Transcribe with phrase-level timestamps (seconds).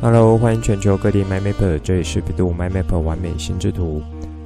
[0.00, 4.00] Hello，欢迎全球各地 MyMapper，这里是 bEDU MyMapper 完美心智图。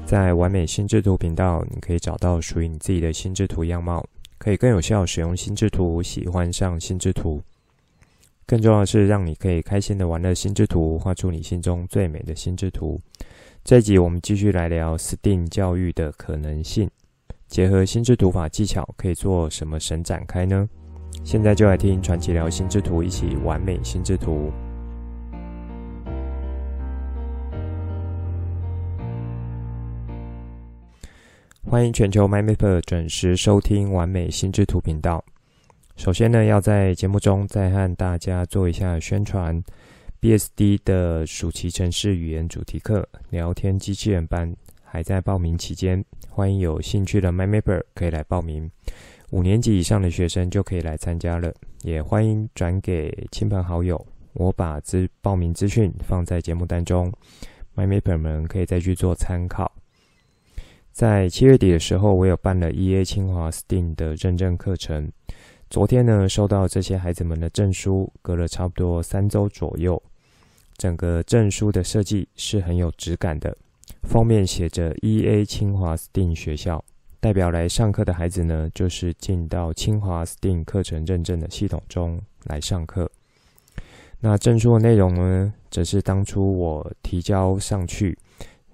[0.06, 4.03] 在完美心智图频道，你可以找到属于你自己的心智图样貌，
[4.38, 7.43] 可以更有效使用心智图，喜欢上心智图。
[8.47, 12.98] 更重要的是，让你可以开心的玩乐心智图，画出你心中最美的心智图。
[13.62, 16.89] 这一集我们继续来聊 STEAM 教育的可能性，
[17.47, 20.66] 结合心智图法技巧，可以做什么神展开呢？
[21.23, 24.51] 现在就来听传奇聊心智图，一起完美心智图。
[31.65, 35.25] 欢迎全球 MyMapper 准时收听完美心智图频道。
[35.97, 39.62] 首先呢，要在节目中再和大家做一下宣传。
[40.21, 48.71] BSD 的暑期城市语言主题课聊天机器人班还在报名期间，欢迎有兴趣的 MyMapper 可以来报名。
[49.30, 54.05] 五年级以上的学生就可以来参加了，也欢迎转给亲朋好友。
[54.35, 57.10] 我把资报名资讯放在节目当中
[57.77, 59.73] ，MyMapper 们可以再去做参考。
[60.93, 65.10] 在七月底的时候，我有办了 EA 清华 STEAM 的认证课程。
[65.70, 70.00] 昨天呢，收到这些孩子们的证书，隔了差不多三周左右。
[70.76, 73.56] 整个证书的设计是很有质感的，
[74.02, 76.84] 封面写着 “EA 清华 STEAM 学校”，
[77.20, 83.10] 代表来上课的孩子呢，就是进到清华 STEAM 课程认证的系统中来上课。
[84.20, 88.16] 那证书的内容呢，则是当初我提交上去，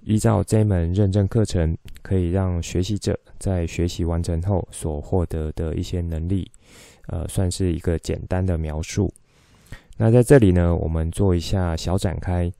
[0.08, 6.50] 依照这门认证课程，可以让学习者在学习完成后所获得的一些能力，
[7.08, 9.12] 呃，算是一个简单的描述。
[9.98, 12.50] 那在这里呢，我们做一下小展开。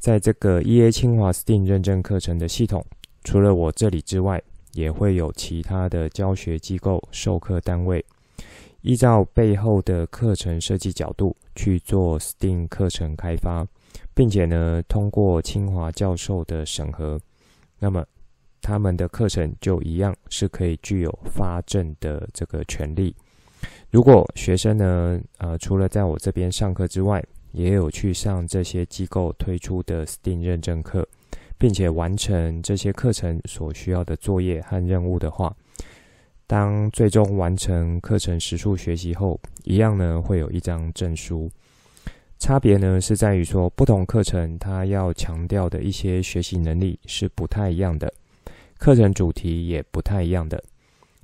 [0.00, 2.84] 在这个 EA 清华 STEAM 认证课程的系统，
[3.22, 8.04] 除了我这里之外，也会有其他的教学机构、授课单位，
[8.82, 13.64] 依照背后的课程设计角度去做 STEAM 课程开发，
[14.14, 17.20] 并且呢，通过清华教授的审核，
[17.78, 18.04] 那么
[18.60, 23.14] 他们的课程就一样是可以具有发证的这个权利。
[23.90, 27.22] 如果学生呢，呃，除了在我这边上课之外，
[27.52, 31.06] 也有去上这些机构推出的 STEAM 认证课，
[31.58, 35.54] 并且完成这些课程所需要的作业和任务的话，
[36.46, 41.50] 当最终完成课程实数学习后，一样呢会有一张证书。
[42.40, 48.12] 差别呢是在于说，不同课程它要强调的一些学习能力是不太一样的，
[48.78, 50.60] 课程主题也不太一样的，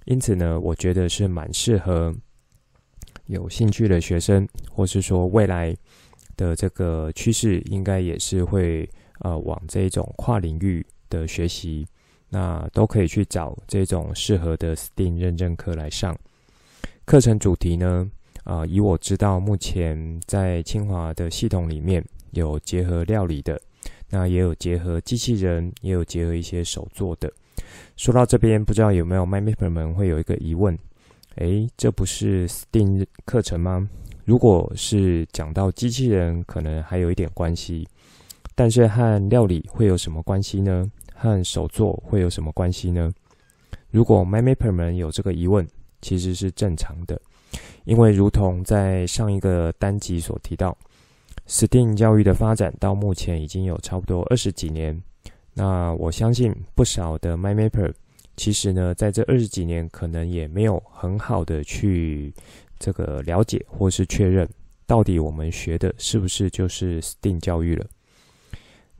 [0.04, 2.14] 因此呢，我觉得是蛮适合。
[3.28, 5.74] 有兴趣的学生，或是说未来
[6.36, 8.88] 的这个趋势，应该也是会
[9.18, 11.84] 呃往这种跨领域的学习，
[12.28, 16.16] 那都可以去找这种适合的 STEAM 认证课来上。
[17.04, 18.08] 课程主题呢，
[18.46, 23.60] 啊、以我知道，目前在清华的系统里面有结合料理的，
[24.08, 27.28] 那也有结合机器人，也有结合一些手作的。
[27.96, 30.78] 说到这边，不知道有没有 MyMapper 们会有一个疑问？
[31.38, 33.90] 诶，这不是 STEAM 课程吗？
[34.24, 37.88] 如果是讲到机器人，可能还有一点关系，
[38.54, 40.88] 但是和料理会有什么关系呢？
[41.16, 43.12] 和手作会有什么关系呢？
[43.90, 45.66] 如果 MyMapper 们有这个疑问，
[46.00, 47.20] 其实是正常的，
[47.84, 50.76] 因为如同在上一个单集所提到
[51.48, 55.00] ，STEAM 教育的发展到目前已经有差不多二十几年，
[55.54, 57.92] 那我相信不少的 MyMapper。
[58.36, 62.34] 其实呢，在这二十几年，可能也没有很好的去
[62.78, 64.46] 这个了解或是确认，
[64.86, 67.86] 到底我们学的是不是就是 STEAM 教育了。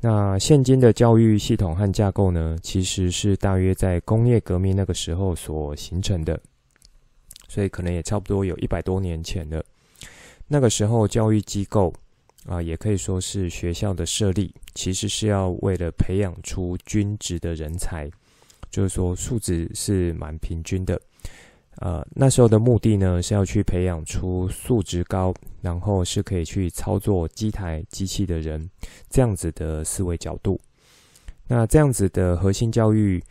[0.01, 6.41] 那现今的教育系统和架构呢，其实是大约在工业革命那个时候所形成的，
[7.49, 9.65] 所以可能也差不多有一百多年前了。
[10.49, 11.93] 那个时候，教育机构
[12.47, 18.11] 啊，也可以说是学校的设立，其实是要为了培养出均值的人才。
[18.71, 21.01] 就是说，素质是蛮平均的。
[21.77, 28.69] 呃，那时候的目的呢，是要去培养出素质高，然后是可以去操作机台机器的人，
[29.09, 30.61] 这样子的思维角度。
[31.47, 33.23] 那这样子的核心教育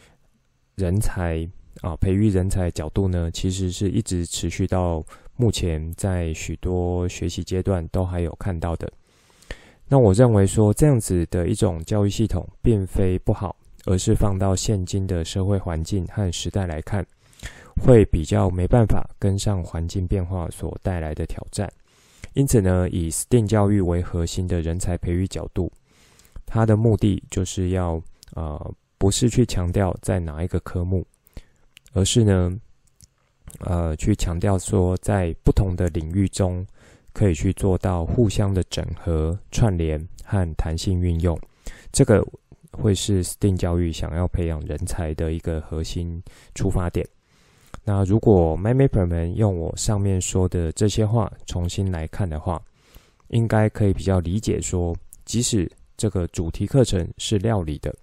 [0.75, 1.47] 人才
[1.85, 5.05] 啊，培育人才角度呢，其实是一直持续到
[5.35, 8.91] 目前，在许多学习阶段都还有看到的。
[9.87, 13.55] 那我认为说，这样子的一种教育系统，并非不好。
[13.87, 17.05] 而是放到现今的社会环境和时代来看，
[17.79, 21.71] 会比较没办法跟上环境变化所带来的挑战。
[22.33, 25.71] 因此呢，以 STEAM 教育为核心的人才培育角度，
[26.47, 28.01] 它的目的就是要
[28.33, 31.05] 呃，不是去强调在哪一个科目，
[31.95, 32.53] 而是呢，
[33.59, 36.65] 呃，去强调说在不同的领域中
[37.13, 41.39] 可以去做到互相的整合、串联和弹性运用。
[41.93, 42.21] 这个
[42.71, 46.21] 会是 STEAM 教育想要培养人才的一个核心
[46.53, 47.07] 出发点。
[47.85, 52.61] 那如果 MyMapper 们用我上面说的这些话重新来看的话，
[53.29, 54.93] 应该可以比较理解说，
[55.23, 57.95] 即使这个主题课程是料理的，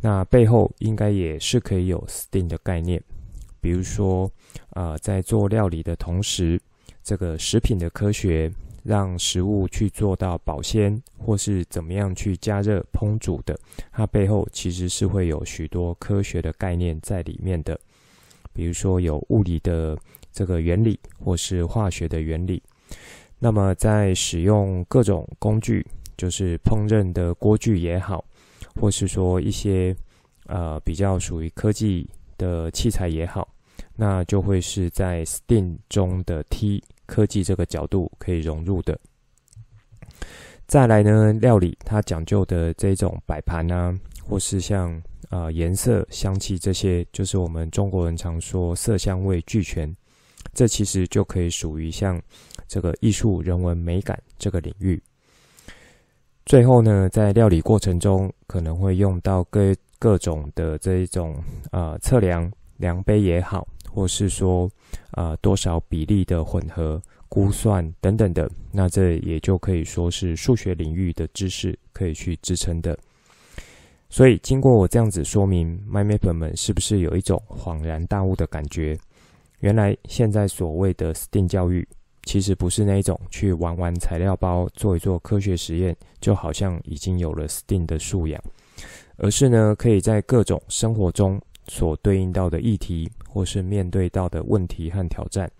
[0.00, 3.02] 那背后应该也是可以有 STEAM 的概念。
[3.60, 4.30] 比如说，
[4.70, 6.60] 啊、在做料理的同时，
[7.02, 8.50] 这个食品的科学，
[8.84, 13.58] 让食物去做到保鲜，或是怎么样去加热烹煮的，
[13.90, 17.78] 它背后其实是会有许多科学的概念在里面的。
[18.52, 19.98] 比如说有物理的
[20.32, 22.62] 这个原理，或是化学的原理。
[23.40, 25.84] 那么在使用各种工具，
[26.16, 28.24] 就是烹饪的锅具也好，
[28.80, 29.94] 或是说一些
[30.46, 33.48] 呃比较属于科技的器材也好，
[33.96, 38.98] 那就会是在 STEAM 中的 T 科技这个角度可以融入的。
[40.66, 49.92] 再来呢，料理它讲究的这种摆盘啊，或是像、呃、颜色、香气这些，就是我们中国人常说色香味俱全，
[50.52, 52.20] 这其实就可以属于像
[52.66, 55.02] 这个艺术、人文、美感这个领域。
[56.48, 61.36] 最后呢，在料理过程中可能会用到各各种的这一种、
[61.72, 64.64] 呃、测量量杯也好，或是说
[65.10, 66.98] 啊、呃、多少比例的混合
[67.28, 72.98] 估算等等的，那这也就可以说是数学领域的知识可以去支撑的。
[74.08, 78.98] 所以经过我这样子说明，my map 们是不是有一种恍然大悟的感觉？
[79.60, 81.86] 原来现在所谓的 STEAM 教育，
[82.28, 88.38] 其实不是那一种去玩玩材料包、做一做科学实验，就好像已经有了 STEAM 的素养。
[89.16, 95.50] 而是呢，可以在各种生活中所对应到的议题，或是面对到的问题和挑战，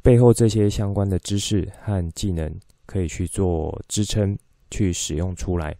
[0.00, 2.54] 背后这些相关的知识和技能，
[2.86, 4.38] 可以去做支撑，
[4.70, 5.76] 去使用出来。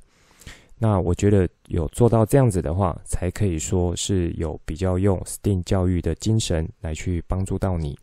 [0.77, 7.97] 那我觉得有做到这样子的话，才可以说是有比较用 STEAM 教育的精神来去帮助到你，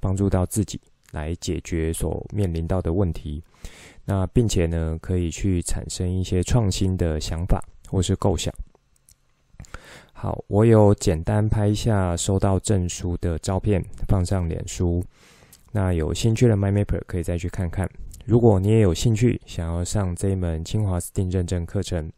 [0.00, 0.80] 帮助到自己，
[1.12, 3.42] 来解决所面临到的问题。
[4.04, 7.62] 那并且呢，可以去产生一些创新的想法。
[7.90, 8.54] 或是构想。
[10.12, 15.02] 好，我有简单拍一下收到证书的照片，放上脸书。
[15.72, 17.90] 那有兴趣的 MyMapper 可以再去看看。
[18.24, 22.08] 如果你也有兴趣想要上这一门清华 STEAM 认证课程，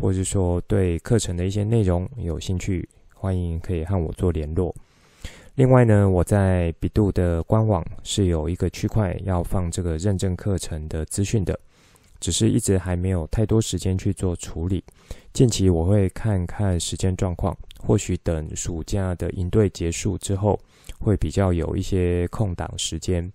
[0.00, 4.74] 或是说对课程的一些内容有兴趣，欢迎可以和我做联络。
[5.54, 11.58] 另外呢，我在百度的官网是有一个区块要放这个认证课程的资讯的。
[12.20, 14.82] 只是一直还没有太多时间去做处理，
[15.34, 20.58] 近期我会看看时间状况，或许等暑假的营队结束之后，
[20.98, 23.30] 会比较有一些空档时间，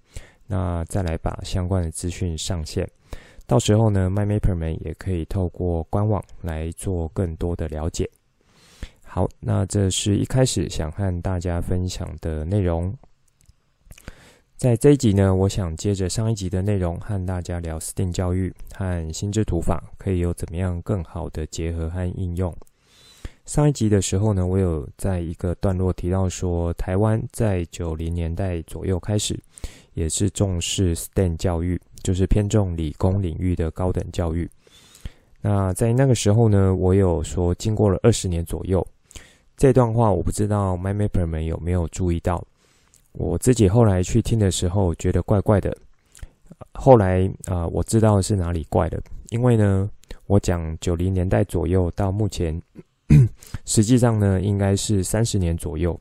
[0.48, 2.90] 那再来把相关的资讯上线。
[3.46, 8.10] 到时候呢，MyMapper 们也可以透过官网来做更多的了解。
[9.12, 12.94] 好，那这是一开始想和大家分享的内容。
[14.56, 22.56] 在这一集呢，我想接着上一集的内容，和大家聊 STEAM 教育和心智图法可以有怎么样更好的结合和应用。
[23.48, 29.36] 上一集的时候呢，我有在一个段落提到说，台湾在九零年代左右开始，
[29.96, 34.48] 也是重视 STEM 教育，就是偏重理工领域的高等教育。
[35.42, 38.86] 那在那个时候呢，我有说，经过了二十年左右，
[39.60, 42.42] 这段话我不知道 MyMapper 们有没有注意到。
[43.12, 45.76] 我自己后来去听的时候，觉得怪怪的。
[46.72, 48.98] 后来啊、我知道是哪里怪的，
[49.32, 49.90] 因为呢，
[50.28, 52.58] 我讲九零年代左右到目前，
[53.68, 56.00] 实际上呢，应该是三十年左右。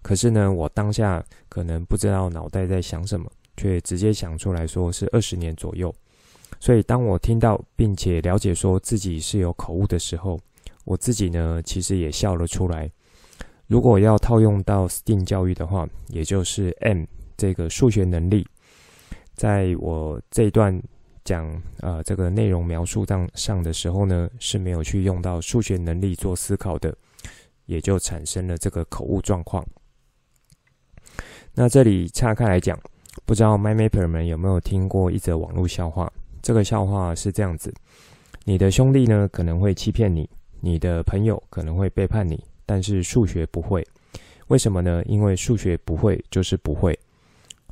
[0.00, 5.92] 可是呢，我当下可能不知道脑袋在想什么，却直接想出来说是二十年左右。
[6.60, 10.38] 所以当我听到并且了解说自己是有口误的时候，
[10.86, 12.88] 我自己呢，其实也笑了出来。
[13.66, 17.04] 如果要套用到 STEAM 教育的话，也就是 M
[17.36, 18.46] 这个数学能力，
[19.34, 20.80] 在我这一段
[21.24, 26.96] 讲呃这个内容描述上上的时候呢，是没有去用到数学能力做思考的，
[27.64, 29.66] 也就产生了这个口误状况。
[31.52, 32.78] 那这里岔开来讲，
[33.24, 36.08] 不知道 MyMapper 们有没有听过一则网络笑话？
[36.40, 37.74] 这个笑话是这样子：
[38.44, 42.42] 你的兄弟呢可能会欺骗你，你的朋友可能会背叛你。
[42.64, 43.86] 但是数学不会，
[44.48, 45.02] 为什么呢？
[45.06, 46.98] 因为数学不会就是不会。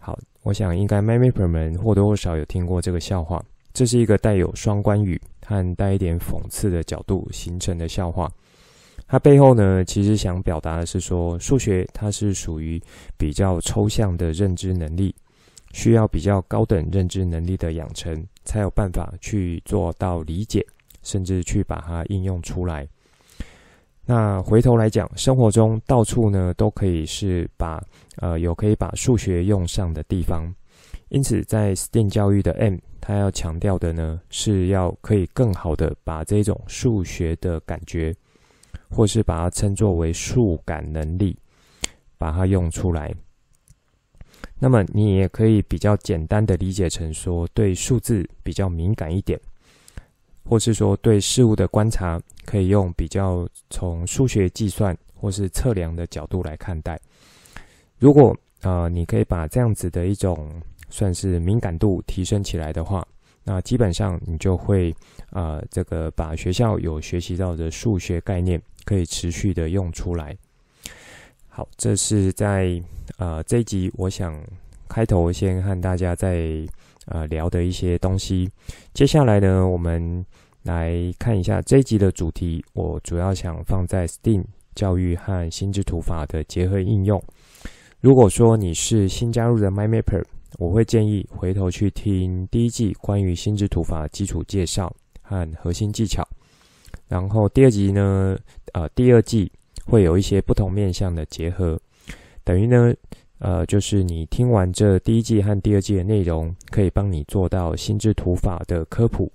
[0.01, 3.45] 好，我想应该 MyMapper 们或多或少有听过这个笑话。
[3.73, 8.31] 这是一个带有双关语和带一点讽刺的角度形成的笑话。
[9.09, 12.81] 它背后呢，其实想表达的是说，数学它是属于
[13.19, 15.13] 比较抽象的认知能力，
[15.73, 20.65] 需要比较高等认知能力的养成，才有办法去做到理解，
[21.05, 22.89] 甚至去把它应用出来。
[24.05, 27.83] 那回头来讲，生活中到处呢都可以是把
[28.17, 30.53] 呃有可以把数学用上的地方，
[31.09, 38.15] 因此在 STEAM 教育的 M，它要强调的呢是要可以更好的把这种数学的感觉，
[38.91, 41.35] 或是把它称作为数感能力，
[42.19, 43.15] 把它用出来。
[44.59, 49.41] 那么你也可以比较简单的理解成说，对数字比较敏感一点。
[50.45, 57.01] 或是说对事物的观察，可以用比较从数学计算或是测量的角度来看待。
[57.99, 60.51] 如果呃你可以把这样子的一种
[60.91, 63.07] 算是敏感度提升起来的话，
[63.43, 64.95] 那基本上你就会
[65.31, 70.37] 呃这个把学校有学习到的数学概念可以持续的用出来。
[71.49, 72.83] 好，这是在
[73.17, 74.39] 呃这一集我想
[74.95, 76.65] 开头先和大家在。
[77.07, 78.49] 呃，聊的一些东西。
[78.95, 80.25] 接下来呢，我们
[80.63, 82.65] 来看一下这一集的主题。
[82.73, 84.43] 我主要想放在 STEAM
[84.75, 87.23] 教育和心智图法的结合应用。
[88.01, 90.25] 如果说你是新加入的 MyMapper，
[90.57, 96.27] 我会建议回头去听第一季关于心智图法基础介绍和核心技巧。
[97.07, 98.39] 然后第二集呢，
[98.73, 99.53] 呃，第二季
[99.85, 101.79] 会有一些不同面向的结合，
[102.45, 102.95] 等于呢。
[103.45, 109.31] 呃，就是你听完这第一季和第二季的内容，可以帮你做到心智图法的科普，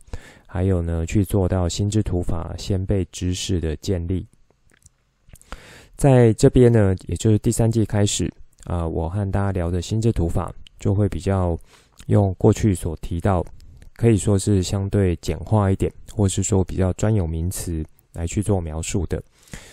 [0.47, 4.25] 还有呢，去做到心智图法先辈知识的建立。
[5.95, 8.27] 在这边呢，也就是第三季开始
[8.63, 11.55] 啊，我和大家聊的心智图法就会比较
[12.07, 13.45] 用过去所提到，
[13.95, 19.21] 可以说是相对简化一点，或是说比较专有名词来去做描述的。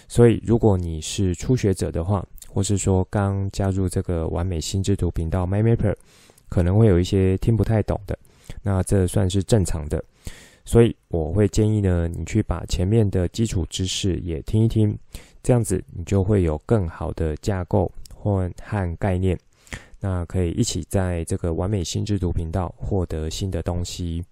[0.09, 2.23] 所以，如果你是初学者的话，
[2.57, 5.95] 或是说刚加入这个完美心智图频道 MyMapper，
[6.49, 8.19] 可能会有一些听不太懂的，
[8.63, 10.03] 那这算是正常的。
[10.65, 14.99] 所以我会建议呢，你去把前面的基础知识也听一听，
[15.43, 19.39] 这样子你就会有更好的架构或和概念，
[20.01, 24.25] 那可以一起在这个完美心智图频道获得新的东西。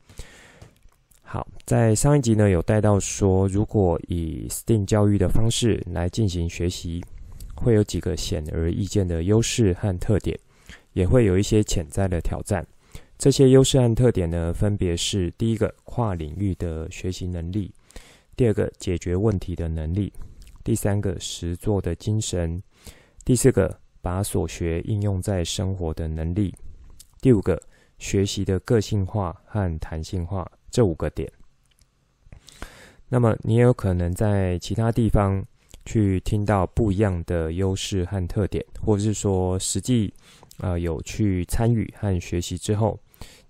[1.21, 7.05] 好，在上一集呢有带到说，如果以 STEAM 教育的方式来进行学习。
[7.55, 10.39] 会有几个显而易见的优势和特点，
[10.93, 12.67] 也会有一些潜在的挑战。
[13.17, 17.71] 这些优势和特点呢，分别是：第一个，跨领域的学习能力；
[18.37, 20.13] 第二个，解决问题的能力；
[20.65, 22.61] 第三个，实作的精神；
[23.25, 26.53] 第四个，把所学应用在生活的能力；
[27.21, 27.61] 第五个，
[27.99, 30.51] 学习的个性化和弹性化。
[30.71, 31.31] 这五个点。
[33.09, 35.45] 那么，你也有可能在其他地方。
[35.85, 40.13] 去听到不一样的优势和特点，或者是说实际
[40.59, 42.99] 呃有去参与和学习之后，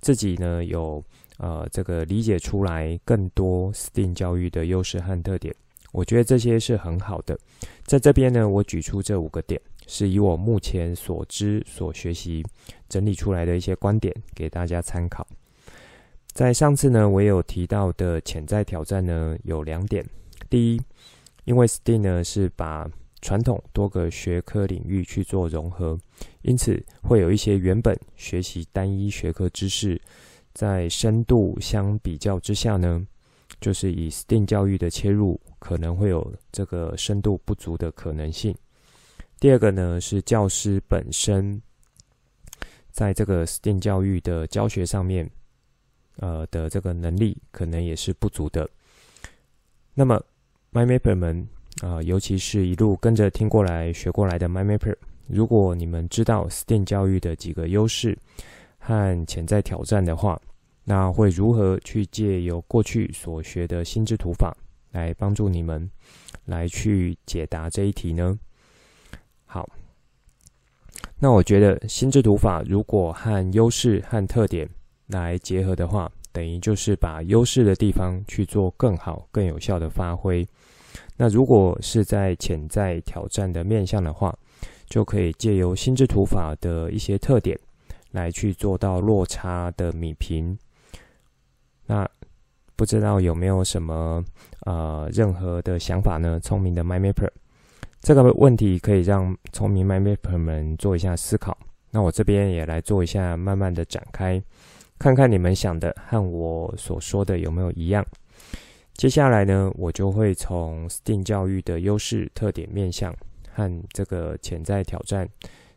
[0.00, 1.02] 自己呢有
[1.38, 5.54] 呃这个理解出来更多 STEAM 教育的优势和特点，
[5.92, 7.38] 我觉得这些是很好的。
[7.84, 12.44] 在这边呢，我举出这五个点，是以我目前所知所学习
[12.88, 15.26] 整理出来的一些观点给大家参考。
[16.32, 20.04] 在上次呢，我有提到的潜在挑战呢有两点，
[20.50, 20.80] 第一。
[21.44, 25.98] 因为 STEAM 呢是把传统多个学科领域去做融合，
[26.42, 30.00] 因此会有一些原本学习单一学科知识，
[30.52, 33.06] 在深度相比较之下呢，
[33.60, 38.54] 就是以 STEAM 教育的切入，可能会有这个深度不足的可能性。
[39.40, 41.60] 第二个呢是教师本身
[42.90, 45.30] 在这个 STEAM 教育的教学上面，
[46.16, 48.68] 呃的这个能力可能也是不足的。
[49.94, 50.22] 那么
[50.74, 51.40] MyMapper 们
[51.82, 54.96] 啊、呃，尤其是一路跟着听过来、学过来的 MyMapper，
[55.28, 58.18] 如果你们知道 STEAM 教育的几个优势
[58.78, 60.40] 和潜在挑战的话，
[60.82, 64.52] 那会如何去借由过去所学的心智图法
[64.90, 65.88] 来帮助你们
[66.44, 68.36] 来去解答这一题呢？
[69.46, 69.68] 好，
[71.20, 74.68] 那我觉得心智图法如果和优势和特点
[75.06, 80.44] 来结合的话，等于就是把优势的地方去做更好、更有效的发挥。
[81.16, 84.36] 那如果是在潜在挑战的面向的话，
[84.86, 87.56] 就可以借由心智图法的一些特点
[88.10, 90.58] 来去做到落差的弭平。
[91.86, 92.08] 那
[92.74, 94.24] 不知道有没有什么
[94.66, 96.40] 呃任何的想法呢？
[96.40, 97.30] 聪明的 MyMapper，
[98.00, 101.56] 这个问题可以让聪明 MyMapper 们做一下思考。
[101.92, 104.42] 那我这边也来做一下慢慢的展开。
[105.04, 108.02] 看看你们想的和我所说的有没有一样。
[108.94, 113.14] 接下来呢，我就会从 STEAM 教育的优势、特点、面向
[113.52, 115.28] 和这个潜在挑战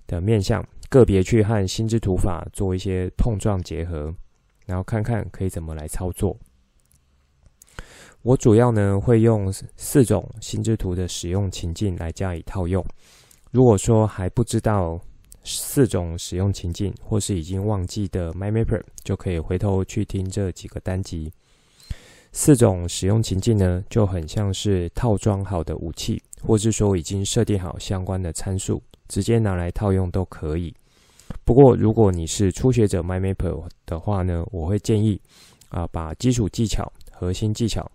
[0.07, 4.15] 的面向个别去和心智图法做一些碰撞结合，
[4.65, 6.33] 然后看看可以怎么来操作。
[8.21, 12.81] 我主要呢会用四种心智图的使用情境来加以套用。
[13.51, 14.97] 如果说还不知道
[15.47, 21.31] 四种使用情境，或是已经忘记的 MyMapper，就可以回头去听这几个单集。
[22.33, 30.73] 四种使用情境呢，就很像是套装好的武器，或是说已经设定好相关的参数，直接拿来套用都可以。
[31.43, 35.19] 不过，如果你是初学者 MyMapper 的话呢，我会建议
[35.69, 37.89] 啊，把基础技巧、核心技巧。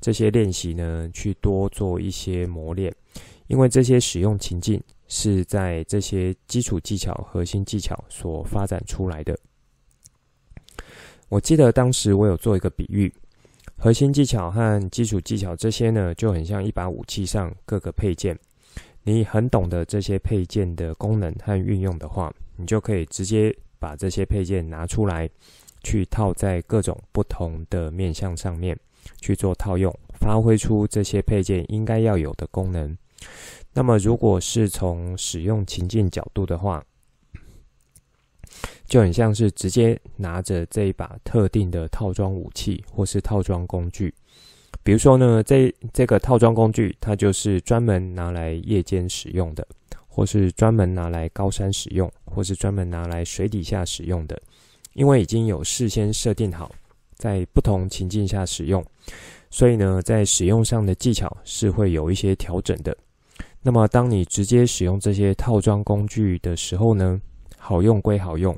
[0.00, 2.94] 这些练习呢，去多做一些磨练，
[3.48, 9.38] 因为这些使用情境是在这些基础技巧、核心技巧所发展出来的。
[11.28, 13.12] 我记得当时我有做一个比喻，
[13.76, 18.38] 核心技巧和基础技巧这些呢，就很像一把武器上各个配件。
[19.02, 25.28] 你很懂得这些配件的功能和运用的话，你就可以直接把这些配件拿出来，
[25.82, 28.78] 去套在各种不同的面向上面。
[29.20, 32.96] 去做套用，发挥出这些配件应该要有的功能。
[33.72, 36.84] 那么，如果是从使用情境角度的话，
[38.86, 44.12] 就很像是直接拿着这一把特定的套装武器或是套装工具。
[44.82, 49.66] 比如说呢，这这个套装工具它就是专门拿来夜间使用的，
[50.08, 54.40] 或是专门拿来高山使用，或是专门拿来水底下使用的，
[54.94, 56.70] 因为已经有事先设定好。
[57.14, 58.82] 在不同情境下使用，
[59.50, 62.96] 所以呢，在使用上的技巧是会有一些调整的。
[63.62, 67.20] 那么，当你直接使用这些套装工具的时候呢，
[67.58, 68.56] 好用归好用，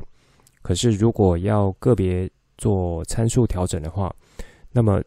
[0.63, 4.15] 可是如果要个别做参数调整的话，
[4.71, 5.03] 那么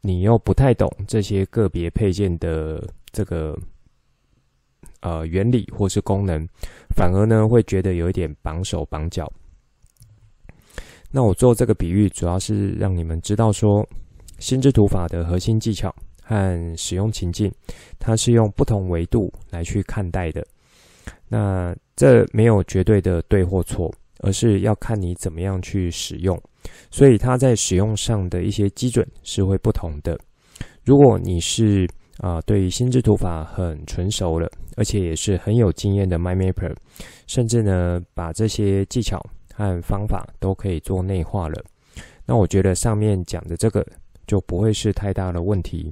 [0.00, 3.56] 你又不太懂这些个别配件的这个
[5.00, 6.44] 呃原理或是功能，
[6.96, 9.32] 反而呢会觉得有一点绑手绑脚。
[11.08, 13.86] 那我做这个比喻，主要是让你们知道说，
[14.40, 15.94] 心智图法的核心技巧
[16.26, 17.50] 和使用情境，
[17.98, 20.44] 它是用不同维度来去看待的。
[21.28, 23.88] 那这没有绝对的对或错，
[24.20, 26.36] 而是要看你怎么样去使用。
[26.90, 30.18] 所以它在使用上的一些基准是会不同的。
[30.84, 36.74] 如果你是啊、对于心智图法很纯熟了，而且也是很有经验的 MindMapper，
[37.26, 39.24] 甚至呢，把这些技巧。
[39.58, 41.64] 和方法都可以做内化了，
[42.26, 43.82] 那我觉得上面讲的这个
[44.26, 45.90] 就不会是太大的问题，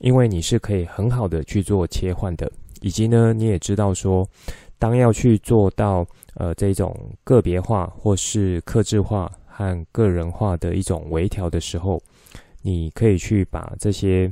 [0.00, 4.28] 因为你是可以很好的去做切换的，以及呢，你也知道说，
[4.78, 12.02] 当要去做到呃这种个别化或是克制化和个人化的一种微调的时候，
[12.62, 14.30] 你可以去把这些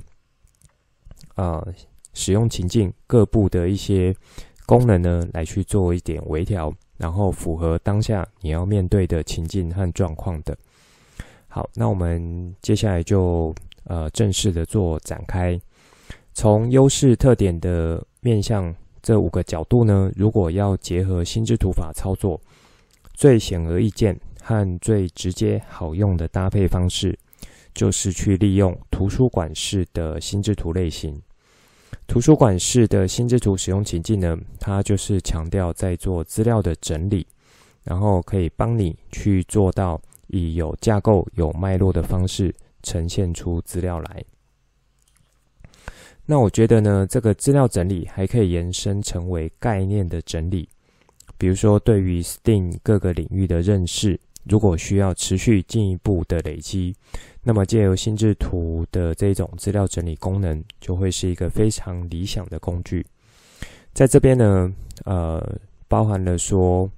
[1.36, 1.66] 呃
[2.12, 4.14] 使用情境各部的一些
[4.66, 6.74] 功能呢，来去做一点微调。
[6.98, 10.58] 然后符合当下你要面对的情境和状况的。
[11.46, 13.54] 好，那我们接下来就
[13.88, 15.60] 呃正式的做展开。
[16.32, 18.72] 从优势特点的面向
[19.02, 22.40] 这五个角度呢，如果要结合心智图法操作，
[23.14, 27.18] 最显而易见和最直接好用的搭配方式，
[27.74, 31.20] 就是去利用图书馆式的心智图类型。
[32.06, 37.26] 图书馆式的心智图使用情境呢，它就是强调在做资料的整理，
[37.82, 44.24] 然后可以帮你去做到以有架构、有脉络的方式呈现出资料来。
[46.26, 50.68] 那我觉得呢，这个资料整理还可以延伸成为概念的整理，
[51.36, 54.18] 比如说对于 STEAM 各个领域的认识。
[54.44, 56.94] 如果需要持续进一步的累积，
[57.42, 63.04] 那么借由心智图的这种资料整理功能，就会是一个非常理想的工具。
[63.92, 64.72] 在这边呢，
[65.04, 66.90] 呃，包含了说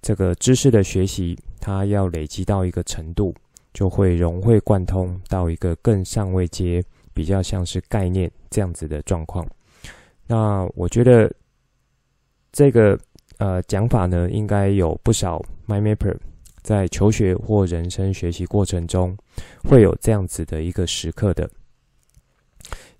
[0.00, 3.34] 这个知识的学习，它要累积到一个程度，
[3.72, 9.46] 就会融会贯通到一个更上位阶，比较像是概念这样子的状况。
[10.26, 11.32] 那我觉得
[12.52, 12.98] 这个
[13.38, 16.16] 呃讲法呢，应该有不少 MindMapper。
[16.62, 19.16] 在求学或人生学习过程中，
[19.64, 21.48] 会有这样子的一个时刻的，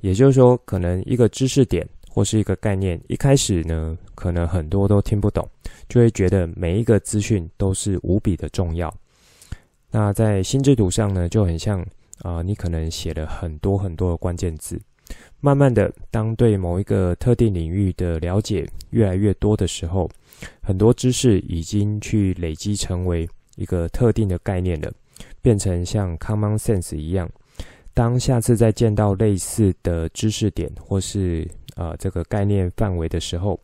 [0.00, 5.46] 也就是说，可能一个知识点或是一个概念，一开始呢，可能很多都听不懂，
[5.90, 8.92] 就会觉得每一个资讯都是无比的重要。
[9.90, 11.84] 那在心智图上呢，就很像
[12.22, 14.80] 啊、你可能写了很多很多的关键字，
[15.40, 20.10] 慢慢的，当对某一个特定领域的了解越来越多的时候，
[20.62, 23.28] 很多知识已经去累积成为。
[23.56, 24.90] 一个特定的概念了，
[25.42, 27.28] 变成像 common sense 一样。
[27.92, 33.60] 当下次再见到类似的知识点或是呃这个概念范围的时候，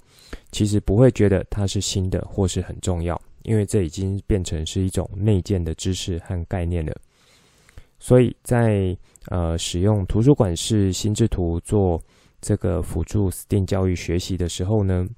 [0.53, 6.95] 其实不会觉得它是新的或是很重要，因为这已经变成是一种内建的知识和概念了。
[7.99, 8.95] 所以在
[9.29, 12.03] 呃使用图书馆式心智图做
[12.43, 15.09] 这个辅助电教育学习的时候呢，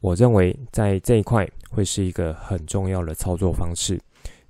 [0.00, 3.98] 我认为在这一块会是一个很重要的操作方式。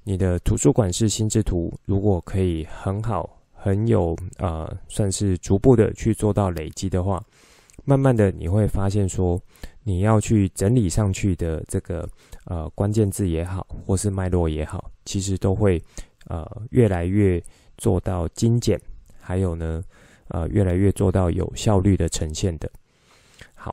[0.03, 7.23] 你的图书馆式心智图如果可以很好、很有呃，算是逐步的去做到累积的话，
[7.85, 9.41] 慢慢的你会发现说，
[9.85, 12.09] 你要去整理上去的这个
[12.47, 15.81] 呃关键字也好，或是脉络也好，其实都会
[16.27, 17.41] 呃越来越
[17.79, 18.81] 做到精简，
[19.21, 19.85] 还有呢
[20.29, 22.69] 呃越来越做到有效率的呈现的。
[23.55, 23.73] 好，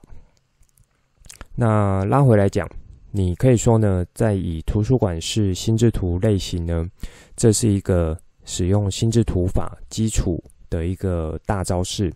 [1.55, 2.69] 那拉回来讲。
[3.13, 6.89] 你可以说呢，在以图书馆式心智图类型呢，
[7.35, 12.09] 这是一个使用心智图法基础的一个大招式，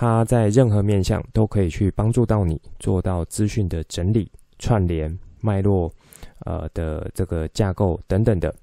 [0.00, 5.90] 它在任何面向都可以去帮助到你做到资讯的整理、串联、脉络，
[6.46, 8.54] 呃的这个架构等等的。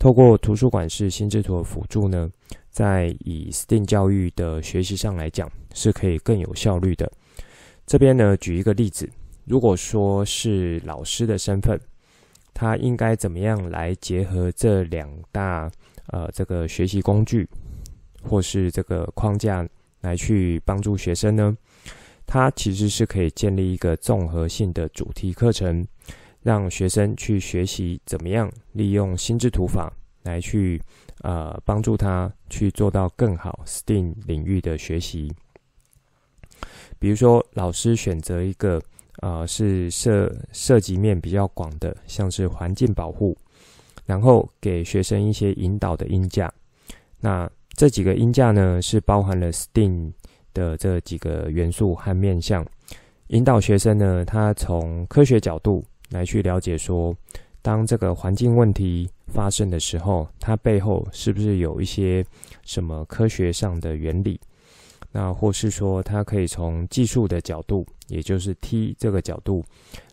[0.00, 2.28] 透过图书馆式心智图的辅助呢，
[2.70, 7.08] 在以 STEAM 教育的学习上来讲，是可以更有效率的。
[7.86, 9.08] 这边呢，举一个例子。
[9.44, 11.80] 如果说是老师的身份，
[12.52, 15.70] 他应该怎么样来结合这两大
[16.08, 17.48] 呃这个学习工具，
[18.24, 19.64] 或是这个框架
[20.00, 21.56] 来去帮助学生呢？
[22.26, 25.86] 他其实是可以建立一个综合性的主题课程，
[26.42, 30.80] 让学生去学习怎么样利用心智图法来去
[31.22, 35.32] 呃帮助他去做到更好 STEAM 领域的学习。
[36.98, 38.80] 比如说，老师选择一个。
[39.22, 43.36] 呃，是涉涉及面比较广的，像是环境保护，
[44.06, 46.50] 然后给学生一些引导的音架。
[47.18, 47.46] 那
[47.80, 50.12] 这几个音架呢，是包含了 STEAM
[50.52, 52.62] 的这几个元素和面向，
[53.28, 57.16] 引导学生呢，他从科学角度来去了解说，
[57.62, 62.22] 当这个环境问题发生的时候，它背后是不是有一些
[62.64, 64.38] 什么科学上的原理？
[65.10, 69.64] 那或是说，他可以从技术的角度，也就是 T 这个角度，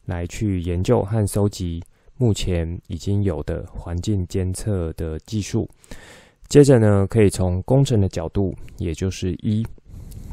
[0.05, 1.83] 来去研究和搜集
[2.15, 5.69] 目前已经有的环境监测的技术。
[6.49, 9.65] 接着呢，可以从工程的角度，也就是一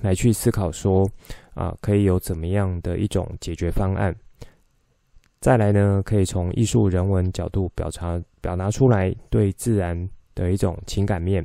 [0.03, 1.09] 来去思考说，
[1.55, 4.15] 啊，可以有怎么样的一种解决方案。
[5.41, 11.45] 再来呢，可以从艺术人文角度表达表达出来对自然的一种情感面。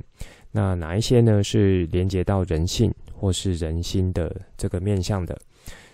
[0.52, 2.94] 那哪一些呢，是连接到人性？
[3.22, 5.38] 或是人心的这个面向的，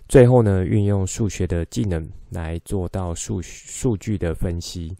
[0.08, 4.96] 最后呢，运用数学的技能来做到数数据的分析。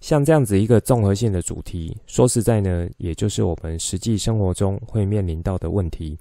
[0.00, 6.16] 像这样子一个综合性的主题，说实在呢，也就是我们实际生活中会面临到的问题。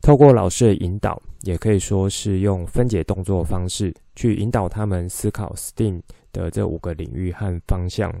[0.00, 6.00] 透过老师的引导，也可以说是用分解动作方式去引导他们思考 STEAM
[6.32, 8.12] 的这五个领域和方向，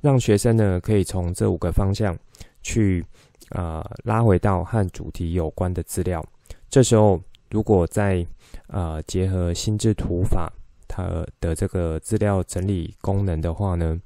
[0.00, 2.16] 让学生呢可以从这五个方向
[2.62, 3.04] 去。
[3.50, 6.20] 呃，拉回到和主题有关的资料，
[6.68, 8.26] 这时候如果再
[8.66, 10.52] 呃结合心智图法
[10.88, 14.00] 它的这个资料整理功能的话呢，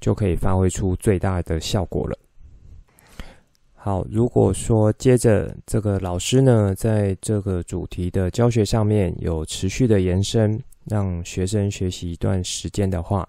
[0.00, 2.18] 就可以发挥出最大的效果了。
[3.74, 13.26] 好，如果说接着这个老师呢，在这个主题的教学上面有持续的延伸，让学生学习一段时间的话，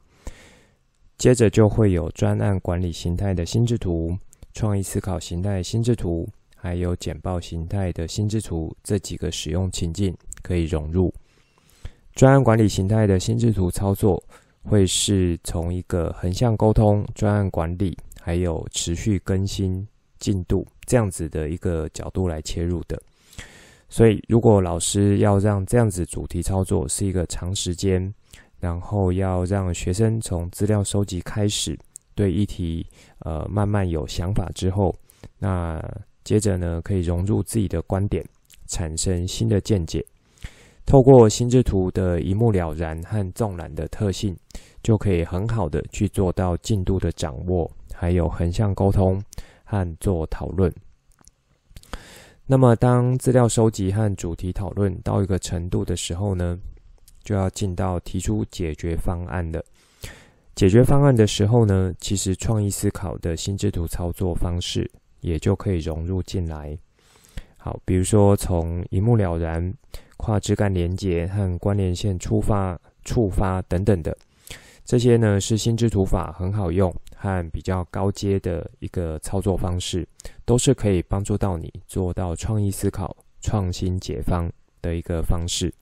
[1.17, 4.17] 接着就会有专案管理形态的心智图。
[4.53, 11.13] 创意思考形态心智图，还有简报形态的心智图，这几个使用情境可以融入。
[12.15, 14.21] 专案管理形态的心智图操作，
[14.63, 19.87] 会是从一个横向沟通、专案管理，还有持续更新
[20.19, 23.01] 进度这样子的一个角度来切入的。
[23.89, 28.13] 所以，如果老师要让这样子主题操作是一个长时间，
[28.59, 31.77] 然后要让学生从资料收集开始。
[32.13, 32.85] 对议题，
[33.19, 34.93] 呃，慢慢有想法之后，
[35.39, 35.81] 那
[36.25, 38.23] 接着呢，可以融入自己的观点，
[38.67, 40.05] 产生新的见解。
[40.91, 44.35] 透过心智图的一目了然和纵览的特性，
[44.83, 49.23] 就可以很好的去做到进度的掌握，还有横向沟通
[49.63, 50.69] 和做讨论。
[52.45, 56.59] 那么，当资料收集和主题讨论到一个程度的时候呢，
[57.23, 59.63] 就要进到提出解决方案的。
[60.55, 66.77] 解决方案的时候呢，其实创意思考的心智图操作方式也就可以融入进来。
[67.55, 69.73] 好，比如说从一目了然、
[70.21, 74.15] 跨枝干连接和关联线触发、触发等等的，
[74.85, 80.07] 这些呢是心智图法很好用和比较高阶的一个操作方式，
[80.45, 84.47] 都是可以帮助到你做到创意思考、创新解方
[84.79, 85.73] 的一个方式。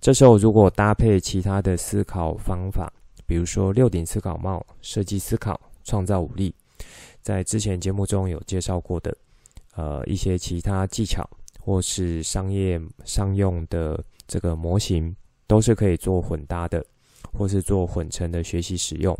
[0.00, 2.92] 这时候如果搭配其他的思考方法，
[3.28, 6.52] 比如说六顶思考帽、设计思考、创造五力，
[7.22, 9.16] 在之前节目中有介绍过的，
[9.76, 11.22] 呃，一些其他技巧
[11.68, 15.14] 或是商业商用的这个模型，
[15.46, 16.82] 都是可以做混搭的，
[17.30, 19.14] 或是做混成的学习使用，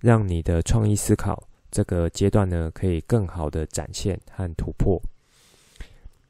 [0.00, 5.00] 让你的创意思考这个阶段呢，可以更好的展现和突破。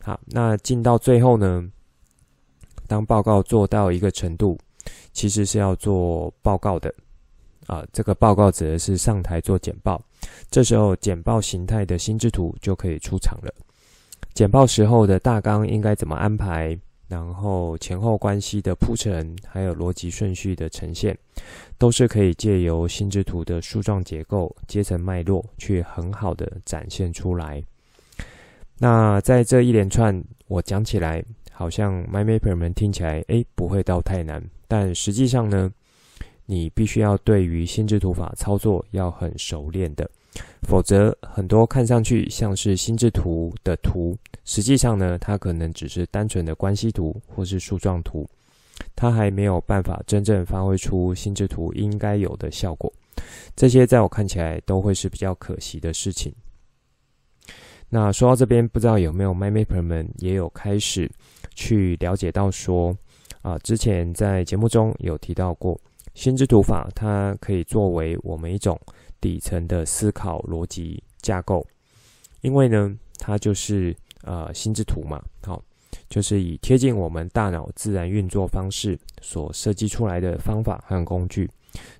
[0.02, 1.66] 好，那进到最后呢，
[2.86, 4.58] 当报告做到一个程度，
[5.14, 6.94] 其实是要做报告的
[7.68, 7.82] 啊。
[7.90, 9.98] 这个报告指的是上台做简报，
[10.50, 13.50] 这时候简报形态的心智图就可以出场了。
[14.34, 16.76] 简报时候的大纲应该怎么安排？
[17.06, 21.16] 然后前后关系的铺陈，还有逻辑顺序的呈现，
[21.78, 27.62] 都是可以借由心智图的树状结构、阶层脉络，去很好的展现出来。
[28.76, 35.70] 那在这一连串我讲起来，好像 MindMapper 们听起来，诶，不会到太难，但实际上呢，
[36.46, 40.10] 你必须要对于心智图法操作要很熟练的。
[40.62, 48.28] 否则，很多看上去像是心智图的图，实际上呢，它可能只是单纯的关系图或是树状图，
[48.96, 52.92] 它还没有办法真正发挥出心智图应该有的效果。
[53.54, 56.32] 这些在我看起来都会是比较可惜的事情。
[57.88, 61.08] 那说到这边，不知道有没有 MyMapper 们也有开始
[61.54, 62.96] 去了解到说，
[63.42, 65.78] 啊，之前在节目中有提到过，
[66.14, 68.80] 心智图法它可以作为我们一种。
[69.24, 71.66] 底层的思考逻辑架构，
[72.42, 75.64] 因为呢，它就是呃心智图嘛，好，
[76.10, 81.48] 就是以贴近我们大脑自然运作方式所设计出来的方法和工具，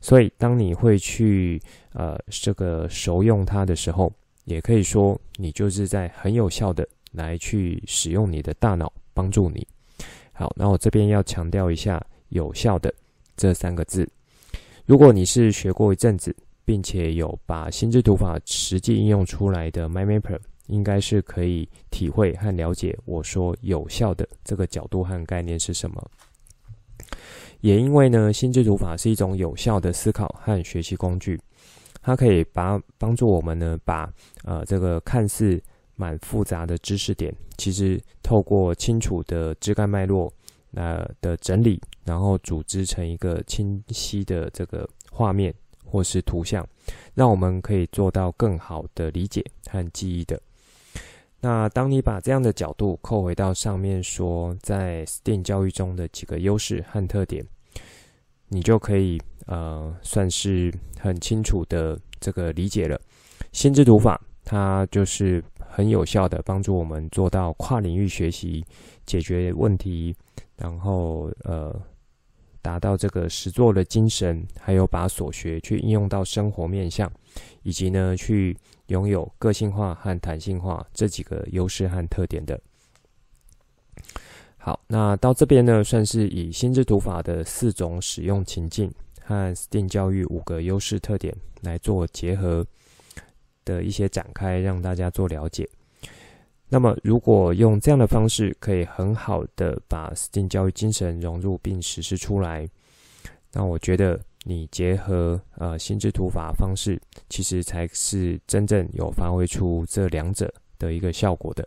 [0.02, 1.58] 所以当你会去
[1.94, 4.12] 呃这个熟用它的时候，
[4.44, 9.66] 也可以说你就是在很有效的来去使用你的大脑帮助你。
[10.34, 12.92] 好，那我这边要强调一下“有效的”
[13.34, 14.06] 这三个字，
[14.84, 16.36] 如果你是学过一阵子。
[16.64, 26.10] 并且有把心智图法实际应用出来的 m y Mapper，应该是可以体会和了解我说有效的这个角度和概念是什么。
[27.60, 31.40] 也因为呢，心智图法是一种有效的思考和学习工具，
[32.02, 34.12] 它可以把帮助我们呢，把
[34.44, 35.62] 呃这个看似
[35.96, 40.32] 蛮复杂的知识点，其实透过清楚的枝干脉络
[40.74, 45.54] 呃的整理，然后组织成一个清晰的这个画面。
[45.84, 46.66] 或是图像，
[47.14, 50.40] 让我们可以做到更好的理解和记忆的。
[51.40, 57.46] 那当你把这样的角度扣回到上面说，在 STEAM 教育中的几个优势和特点，
[58.48, 62.98] 你就可以呃算是很清楚的这个理解了。
[63.52, 68.64] 心智图法它就是很有效的帮助我们做到跨领域学习、
[69.04, 70.16] 解决问题，
[70.56, 71.78] 然后呃。
[72.64, 77.12] 达到这个实作的精神，还有把所学去应用到生活面向，
[77.62, 82.58] 以及呢，去拥有个性化和弹性化这几个优势和特点的。
[84.56, 92.66] 好，那到这边呢，算是以心智图法的四种使用情境和 STEAM 教育五个优势特点来做结合
[93.66, 95.68] 的一些展开，让大家做了解。
[96.74, 102.68] 那么，如果用这样的方式，可以很好的把 STEAM 教育精神融入并实施出来，
[103.52, 111.64] 那我觉得你结合呃心智图法方式，其实才是真正有发挥出这两者的一个效果的。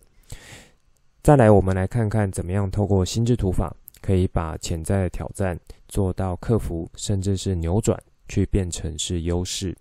[1.24, 9.74] 再来，我们来看看怎么样透过心智图法，可以把潜在的挑战做到克服，甚至是扭转，去变成是优势。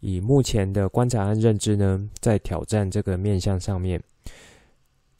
[0.00, 4.02] 以目前的观察和认知呢，在挑战这个面向上面。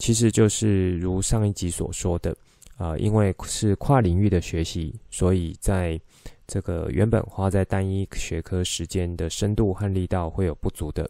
[0.01, 2.35] 其实就是如上一集所说的，
[2.79, 6.01] 啊、因为是跨领域的学习，所以在
[6.47, 11.09] 这个原本花在单一学科时间的深度和力道会有不足的，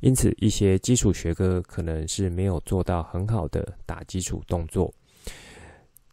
[0.00, 4.92] 因此一些基础学科可能是没有做到很好的打基础动作。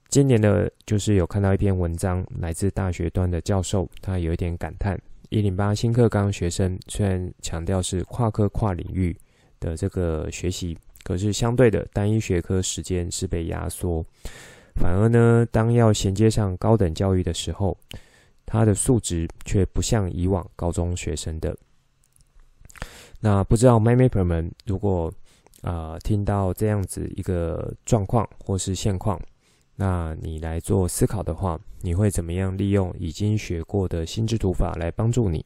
[0.07, 4.97] 今年呢，就是有看到一篇文章，来自大学端的教授，他有一点感叹：
[5.27, 9.13] 一零八新课纲学生虽然强调是跨科跨领域
[9.59, 10.77] 的这个学习。
[11.05, 14.03] 可是相对的，单一学科时间是被压缩，
[14.73, 17.77] 反而呢，当要衔接上高等教育的时候，
[18.43, 21.55] 他的素质却不像以往高中学生的。
[23.19, 25.13] 那不知道 My Mapper 们如果
[25.61, 29.19] 啊、听到这样子一个状况或是现况，
[29.75, 35.45] 那你来做思考的话，你会怎么样利用已经学过的心智图法来帮助你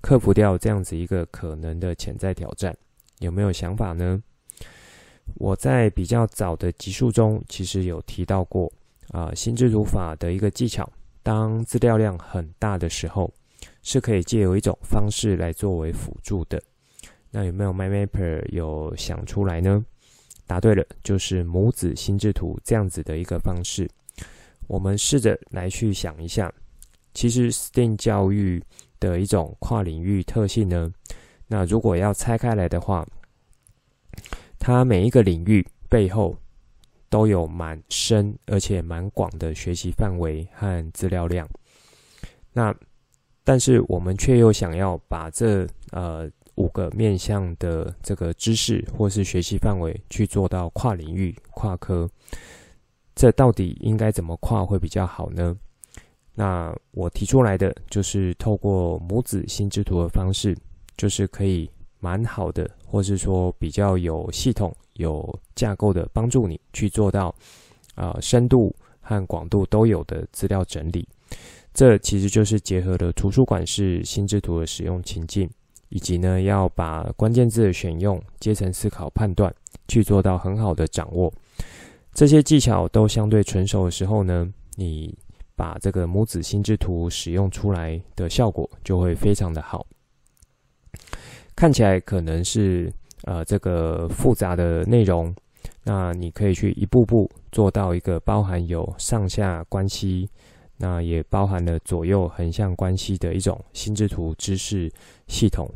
[0.00, 2.76] 克服掉这样子一个可能的潜在挑战？
[3.20, 4.22] 有没有想法呢？
[5.34, 8.72] 我在比较早的集数中，其实有提到过
[9.10, 10.88] 啊、心智图法的一个技巧。
[11.22, 13.32] 当资料量很大的时候，
[13.82, 16.60] 是可以借由一种方式来作为辅助的。
[17.30, 19.84] 那有没有 MyMapper 有想出来呢？
[20.46, 23.88] 答对了，就是母子心智图这样子的一个方式。
[24.66, 26.52] 我们试着来去想一下，
[27.14, 28.62] 其实 STEAM 教育
[28.98, 30.92] 的一种跨领域特性呢，
[31.46, 33.06] 那如果要拆开来的话，
[34.64, 36.36] 它每一个领域背后
[37.10, 41.48] 都有蛮深而且蛮广的学习范围和资料量。
[42.52, 42.72] 那
[43.42, 52.08] 但是我们却又想要把这呃五个面向的这个知识或是学习范围去做到跨领域、跨科，
[53.16, 55.58] 这到底应该怎么跨会比较好呢？
[56.34, 60.56] 那我提出来的就是透过母子心智图的方式，
[60.96, 61.68] 就是可以。
[62.04, 67.34] 蛮好的，或是说比较有系统、有架构的，帮助你去做到、
[67.94, 71.08] 呃、深度和广度都有的资料整理。
[71.72, 75.48] 这其实就是结合了图书馆式心智图的使用情境，
[75.88, 79.50] 以及呢要把关键字的选用、阶层思考、判断
[79.88, 81.32] 去做到很好的掌握。
[82.12, 85.16] 这些技巧都相对纯熟的时候呢，你
[85.56, 89.86] 把这个母子心智图使用出来的效果就会非常的好。
[91.54, 92.92] 看起来可能是
[93.24, 95.34] 呃这个复杂的内容，
[95.84, 100.28] 那你可以去一步步做到一个包含有上下关系，
[100.76, 104.90] 那也包含了左右横向关系的一种心智图知识
[105.28, 105.70] 系统，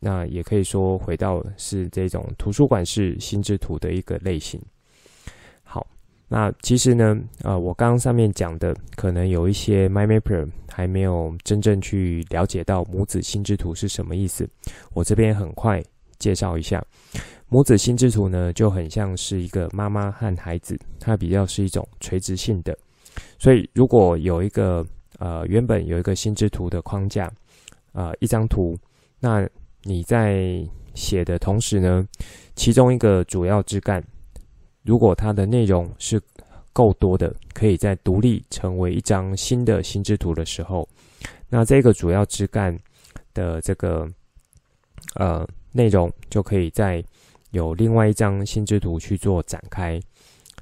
[0.00, 4.60] 那也可以说回到是这种图书馆式心智图的一个类型。
[6.30, 14.46] 那其实呢，呃，我刚刚上面讲的，可能有一些 MyMapper 还没有真正去了解到母子心智图是什么意思。
[14.92, 15.82] 我这边很快
[16.18, 16.84] 介绍一下，
[17.48, 22.76] 母子心智图呢，就很像是一个妈妈和孩子，它比较是一种垂直性的。
[23.38, 24.86] 所以如果有一个
[25.18, 27.32] 呃原本有一个心智图的框架，
[27.92, 28.76] 呃一张图，
[29.18, 29.48] 那
[29.82, 30.62] 你在
[30.92, 32.06] 写的同时呢，
[32.54, 34.04] 其中一个主要枝干。
[34.88, 36.18] 如果它的内容是
[36.72, 40.88] 够多的，可以在独立成为一张新的心智图的时候，
[41.50, 42.74] 那这个主要枝干
[43.34, 44.08] 的这个
[45.16, 47.04] 呃内容就可以在
[47.50, 50.00] 有另外一张心智图去做展开。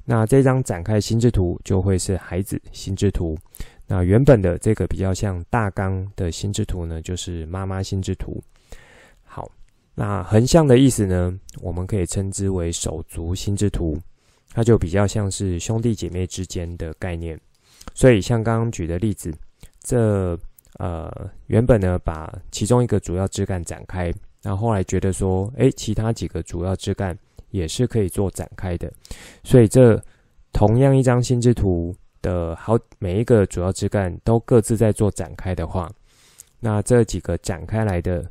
[0.03, 3.37] 那这张展开心智图就会是孩子心智图。
[3.85, 8.43] 那原本的这个比较像大纲的心智图呢，就是妈妈心智图。
[9.23, 9.49] 好，
[9.95, 13.97] 那横向的意思呢，我们可以称之为手足心智图。
[14.57, 17.39] 它就比较像是兄弟姐妹之间的概念，
[17.93, 19.31] 所以像刚刚举的例子，
[19.81, 20.35] 这
[20.79, 27.15] 呃原本呢把其中一个主要枝干展开，然后后来觉得说，诶，其他几个主要枝干
[27.51, 28.91] 也是可以做展开的，
[29.43, 30.03] 所以这
[30.51, 35.87] 同样一张心智图的好每一个主要枝干都各自在做展开的话，
[36.59, 38.25] 那这几个展开来的。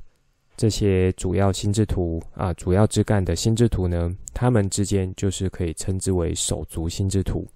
[0.56, 7.46] 这些主要心智图啊，主要枝干的心智图呢，它们之间就是可以称之为手足心智图。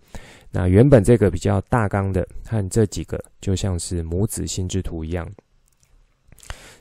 [0.51, 5.27] 那原本这个比较大纲的，和这几个就像是母子心智图一样。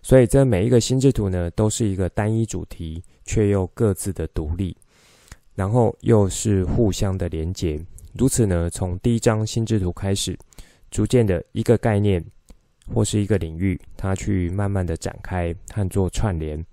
[0.01, 4.75] 所以这每一个心智图呢，都是一个单一主题，却又各自的独立，
[5.55, 7.79] 然后又是互相的连结。
[8.13, 10.37] 如此呢，从第一张心智图开始，
[10.91, 12.21] 逐渐的一个概念。
[12.93, 16.63] 或是一个领域，它去慢慢的展开和做串联，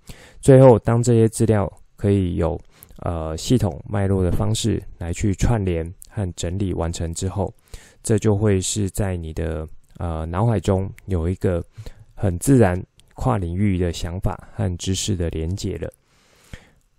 [0.41, 2.59] 最后当这些资料可以有
[2.99, 7.53] 呃系统脉络的方式来去串联和整理完成之后，
[8.03, 11.63] 这就会是在你的呃脑海中有一个
[12.13, 12.81] 很自然
[13.13, 15.91] 跨领域的想法和知识的连结了。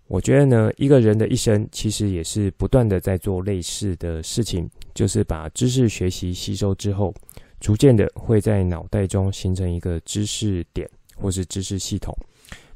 [0.06, 7.12] 我觉得呢，一个人的一生其实也是不断的在做类似的事情，就是把知识学习吸收之后。
[7.60, 12.14] 逐渐的会在脑袋中形成一个知识点或是知识系统，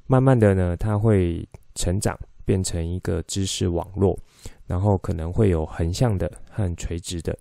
[0.07, 4.19] 慢慢的呢，它会成长变成一个知识网络，
[4.67, 7.37] 然后可能会有横向的和垂直的，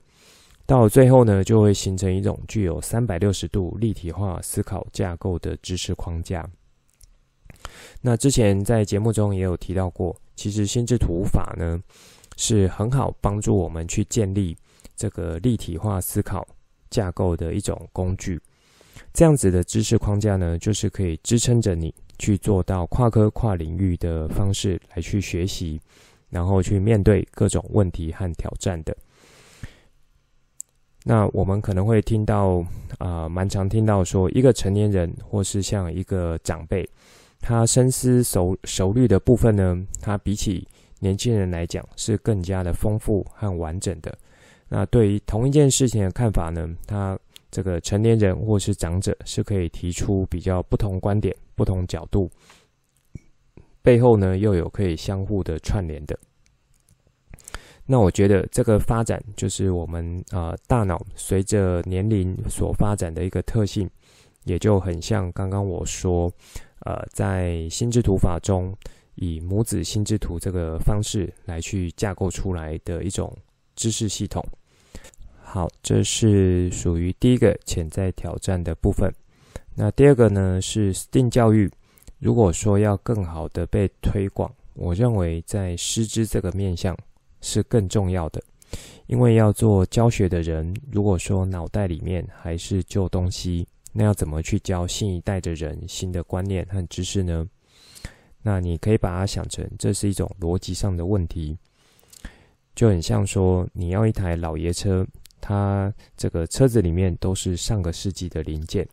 [0.66, 6.48] 到最后呢，就会形成一种具有三百六十度立体化思考架构的知识框架。
[8.02, 11.80] 那之前在节目中也有提到过，其实心智图法呢
[12.38, 14.56] 是很好帮助我们去建立
[14.96, 16.48] 这个立体化思考。
[16.92, 18.40] 架构的一种工具，
[19.12, 25.82] 这样子的知识框架呢，就是可以支撑着你去做到跨科跨领域的方式来去学习，
[26.30, 28.96] 然后去面对各种问题和挑战的。
[31.04, 32.64] 那我们可能会听到
[33.00, 36.88] 啊，蛮常听到说，一个成年人或是像一个长辈，
[37.40, 40.68] 他深思熟熟虑的部分呢，他比起
[41.00, 44.16] 年轻人来讲是更加的丰富和完整的。
[44.74, 47.20] 那对于同一件事情的看法呢，他
[47.52, 52.32] 这个成年人或是长者是可以提出比较不同观点、不同角度，
[53.82, 56.18] 背后呢又有可以相互的串联的。
[57.86, 63.90] 那我觉得这个发展就是我们啊、呃、大脑随着年龄所发展的一个特性，
[64.46, 66.32] 也就很像刚刚我说，
[66.86, 68.74] 呃，在心智图法中
[69.16, 73.38] 以母子心智图这个方式来去架构出来的一种
[73.76, 74.42] 知识系统。
[75.54, 79.14] 好，这是属于第一个潜在挑战的部分。
[79.76, 81.70] 那第二个呢是 STEAM 教育，
[82.20, 86.98] 如果说要更好的被推广，我认为在师资这个面向
[87.42, 88.42] 是更重要的。
[89.08, 97.46] 因为要做教学的人，如果说脑袋里面还是旧东西，那要怎么去教新一代的人新的观念和知识呢？
[98.42, 101.58] 那你可以把它想成这是一种逻辑上的问题，
[102.74, 105.06] 就很像说你要一台老爷车。
[105.42, 108.88] 它这个车子里面都是上个世纪的零件，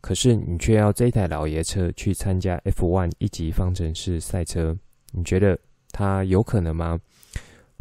[0.00, 4.76] 可是你却要这台老爷车去参加 F1 一级方程式赛车，
[5.12, 5.58] 你觉得
[5.90, 7.00] 它有可能吗？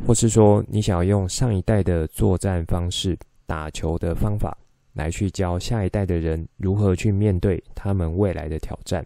[0.08, 3.16] 或是说你想要用上一代的作战方式、
[3.46, 4.58] 打球的方法
[4.94, 9.06] 来去教下一代的人如何去面对他们未来的挑战？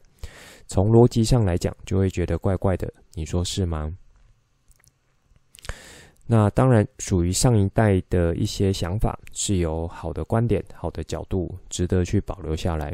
[0.68, 3.94] 从逻辑上来讲，就会觉得怪怪的，你说是吗？
[6.30, 12.94] 那当然，属于上一代的一些想法是有好的观点、好的角度，值得去保留下来。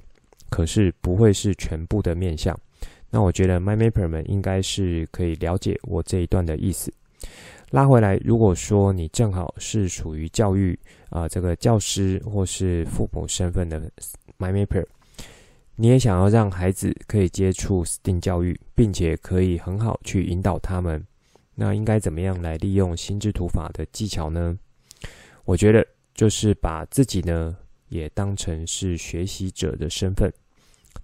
[0.52, 2.56] 可是不会是全部的面向。
[3.10, 6.94] 那我觉得 MyMapper 们应该是可以了解我这一段的意思。
[7.72, 10.78] 拉回来，如果说你正好是属于教育
[11.10, 13.82] 啊、这个教师或是父母身份的
[14.38, 14.86] MyMapper，
[15.76, 21.04] 你也想要让孩子可以接触 STEAM 教育，并且可以很好去引导他们。
[21.56, 24.58] 那应该怎么样来利用心智图法的技巧呢？
[25.45, 27.56] 我觉得就是把自己呢
[27.89, 30.32] 也当成是学习者的身份，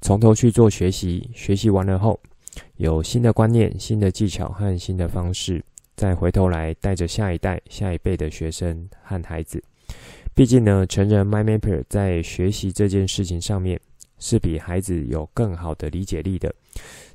[0.02, 2.20] 从头去做学习，学习完了后
[2.78, 5.64] 有新的观念、新的技巧和新的方式，
[5.96, 9.62] 再回头来带着下一代、下一辈的学生和孩子。
[10.34, 13.80] 毕竟呢，成人 MyMapper 在学习这件事情上面
[14.20, 16.54] 是比孩子有更好的理解力的。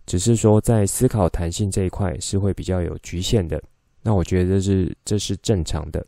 [0.07, 3.63] 只是说，在思考弹性这一块是会比较有局限的。
[4.03, 6.05] 那我觉得这是这是正常的，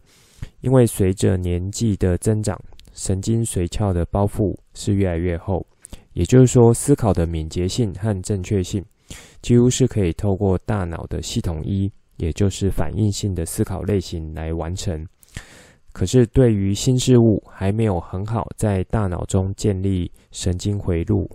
[0.61, 2.61] 因为随着年纪的增长，
[2.92, 5.66] 神经髓鞘的包覆是越来越厚，
[6.12, 8.84] 也就是说，思考的敏捷性和正确性
[9.40, 15.07] 几乎是可以透过大脑的系统一，也就是反应性的思考类型来完成。
[15.92, 21.26] 可是，对于新事物还没有很好在大脑中建立神经回路。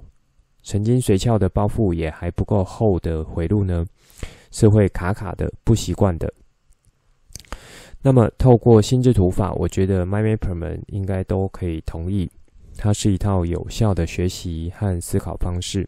[0.64, 3.86] 神经髓鞘的包覆也还不够厚的回路呢，
[4.52, 6.32] 是会卡卡的，不习惯的。
[8.02, 12.30] 那么，透过心智图法，我觉得 MyMapper 们应该都可以同意，
[12.76, 15.88] 它是一套有效的学习和思考方式。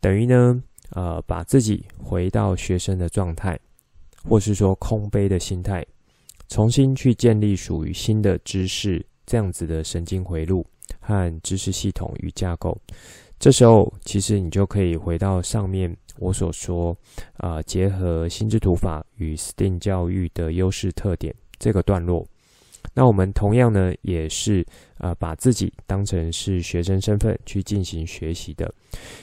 [0.00, 3.58] 等于呢，呃，把自己回到学生的状态，
[4.28, 5.84] 或是说空杯的心态，
[6.48, 10.66] 重新去建立属于新的知识这样子的神经回路
[10.98, 12.76] 和知识系统与架构。
[13.40, 16.94] 这时候，其实你就可以回到上面我所说，
[17.38, 22.22] 啊、结合心智图法与 STEAM 教育的优势特点这个段落。
[22.94, 24.62] 那我们同样呢，也是
[24.98, 28.70] 啊、把自己当成是学生身份去进行学习的，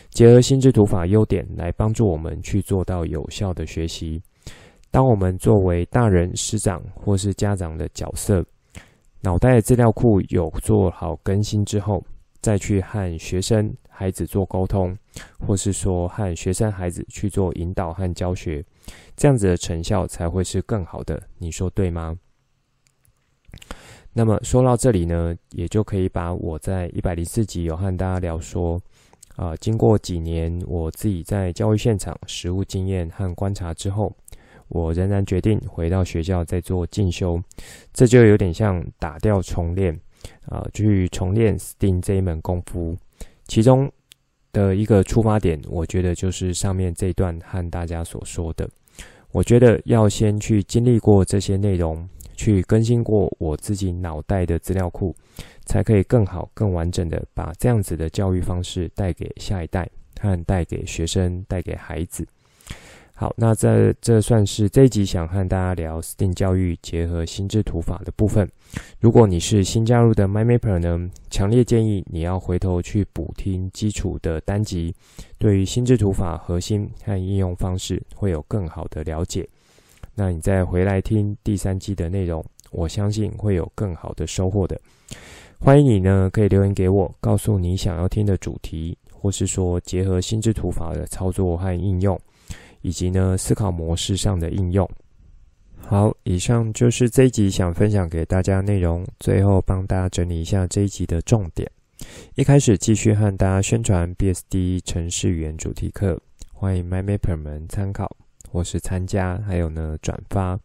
[0.09, 4.19] 结合心智图法优点来帮助我们去做到有效的学习。
[4.89, 8.43] 当我们作为大人、师长或是家长的角色，
[9.21, 12.03] 脑袋资料库有做好更新之后，
[12.41, 14.95] 再去和学生、孩子做沟通，
[15.39, 18.63] 或是说和学生、孩子去做引导和教学，
[19.15, 21.19] 这样子的成效才会是更好的。
[21.39, 22.15] 你说对吗？
[24.13, 28.79] 那么说到这里呢，也就可以把我在一百零四集有和大家聊说，
[29.35, 34.15] 啊、经过几年我自己在教育现场实务经验和观察之后，
[34.67, 37.41] 我仍然决定回到学校再做进修，
[37.93, 39.99] 这就有点像打掉重练。
[40.47, 42.97] 啊，去重练 STEAM 这一门功夫，
[43.47, 43.91] 其中
[44.51, 48.69] 的一个出发点，我觉得就是上面这一段和大家所说的。
[49.31, 55.15] 我觉得要先去经历过这些内容，去更新过我自己脑袋的资料库，
[55.65, 59.87] 才可以更好、更完整的把这样子的教育方式带给下一代，
[60.19, 62.25] 和带给学生、带给孩子。
[63.19, 68.47] 好，那这这算是这一集想和大家聊 STEAM 教育结合心智图法的部分。
[68.99, 74.93] 如果你是新加入的 MyMapper 呢，强烈建议你要回头去补听基础的单集，
[75.39, 79.49] 对于心智图法核心和应用方式会有更好的了解。
[80.13, 84.79] 那你再回来听第三季的内容，我相信会有更好的收获的。
[85.57, 92.15] 欢迎你呢，可以留言给我，告诉你想要听的主题，或是说结合心智图法的操作和应用。
[92.87, 94.89] 以及呢，思考模式上的应用。
[95.75, 99.05] 好，以上就是这一集想分享给大家内容。
[99.19, 101.69] 最后帮大家整理一下这一集的重点。
[102.35, 106.17] 一开始继续和大家宣传 BSD 程式语言主题课，
[106.53, 108.15] 欢迎 MyMapper 们参考
[108.49, 110.57] 或是参加，还有呢转发。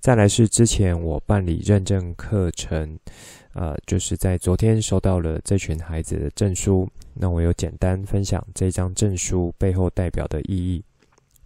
[0.00, 2.98] 再来是之前我办理认证课程，
[3.54, 6.86] 呃，就是在昨天收到了这群孩子的证书。
[7.14, 10.84] 那我有简单分享这张证书背后代表的意义。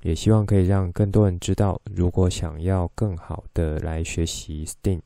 [0.03, 5.01] 也希望可以让更多人知道，如果想要更好的来学习 STEAM，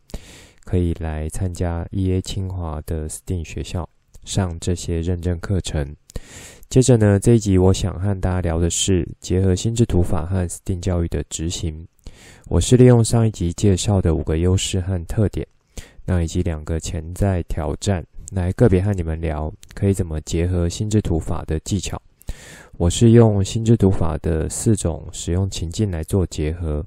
[0.64, 3.88] 可以来参加 EA 清华的 STEAM 学校，
[4.24, 5.97] 上这些认证课程。
[6.68, 11.86] 接着呢，这一集我想和大家聊的是结合心智图法和 STEAM 教育的执行。
[12.49, 15.47] 我是利用上一集介绍的五个优势和特点，
[16.05, 22.01] 那以及两个潜在挑战，来个别和你们聊，可以怎么结合心智图法的技巧。
[22.83, 26.85] 我是用心智图法的四种使用情境来做结合，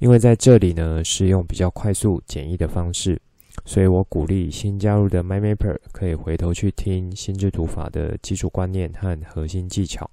[0.00, 3.16] 因为在这里呢是用比较快速简易的方式，
[3.64, 10.10] 所以我鼓励新加入的 MyMapper 可以回头去听心智图法的基础观念和核心技巧。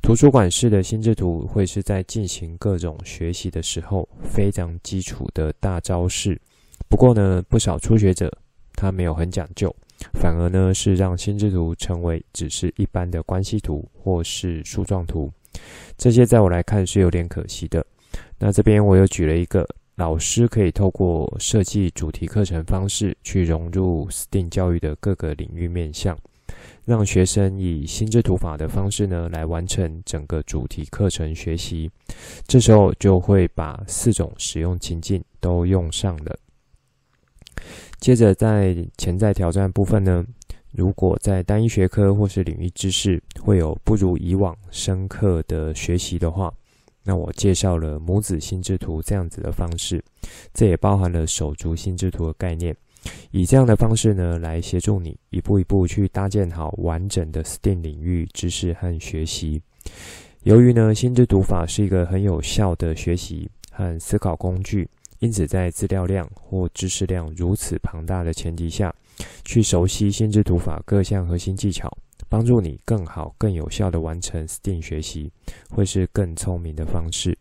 [0.00, 6.40] 图书馆式的心智图会是在进行各种学习的时候非常基础的大招式，
[6.88, 8.32] 不过呢，不少初学者
[8.76, 9.76] 他没有很讲究。
[10.14, 15.30] 反而呢，是让心智图成为只是一般的关系图或是树状图，
[15.96, 17.84] 这些在我来看是有点可惜的。
[18.38, 26.18] 那这边我又举了一个老师可以透过设计主题课程方式去融入 STEAM 教育的各个领域面向，
[26.84, 31.90] 让学生以心智图法的方式呢来完成整个主题课程学习。
[32.46, 36.36] 这时候就会把四种使用情境都用上了。
[38.02, 40.26] 接着，在潜在挑战部分呢，
[40.72, 46.52] 如果在单一学科或是领域知识会有不如以往深刻的学习的话，
[47.04, 50.02] 那我介绍了母子心智图这样子的方式，
[50.52, 52.76] 这也包含了手足心智图的概念，
[53.30, 59.62] 以这样的方式呢，来协助你一步一步去搭建好完整的 STEAM 领域知识和学习。
[60.42, 64.88] 由于呢，心智图法是一个很有效的学习和思考工具。
[65.22, 68.92] 因此，在资料量或知识量如此庞大的前提下，
[69.44, 71.88] 去熟悉心智图法各项核心技巧，
[72.28, 75.30] 帮助你更好、更有效地完成 STEAM 学习，
[75.70, 77.38] 会是更聪明的方式。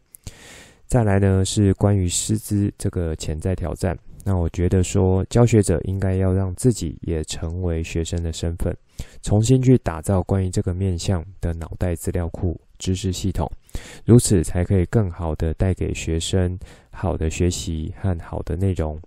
[0.86, 3.98] 再来呢，是关于师资这个潜在挑战。
[4.24, 8.78] 那我觉得说，教学者应该要让自己也成为学生的身份，
[9.24, 12.62] 重新去打造关于这个面向的脑袋资料库。
[12.78, 13.48] 知识系统，
[14.04, 16.58] 如此才可以更好的带给学生
[16.92, 19.00] 好的学习和好的内容。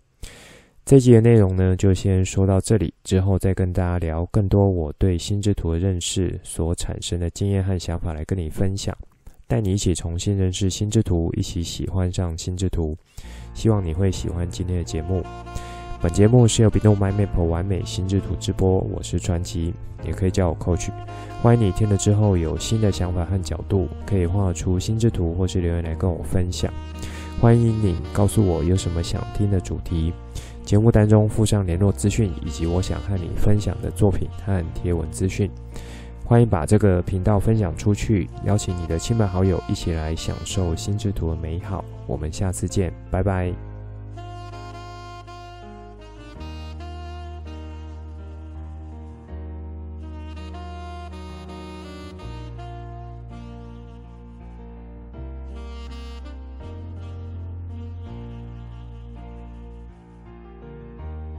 [0.84, 8.94] 这集的内容呢，就先说到这里，之后再跟大家聊更多我对心智图的认识所产生的经验和想法来跟你分享，
[9.46, 12.94] 带你一起重新认识心智图，一起喜欢上心智图。
[13.54, 15.22] 希望你会喜欢今天的节目。
[16.02, 19.72] 本节目是由 b e n o My Map 完美心智图直播，我是传奇，
[20.04, 20.90] 也可以叫我 Coach。
[21.40, 26.70] 欢迎你听了之后有新的想法和角度，可以画出心智图或是留言来跟我分享。
[27.44, 30.14] 欢迎你告诉我有什么想听的主题，
[30.64, 35.50] 节目当中附上联络资讯以及我想和你分享的作品和贴文资讯。
[36.24, 41.84] 欢迎把这个频道分享出去，邀请你的亲朋好友一起来享受心之图的美好。
[42.06, 43.52] 我们下次见，拜拜。